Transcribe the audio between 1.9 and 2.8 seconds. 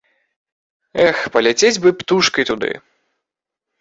птушкай туды!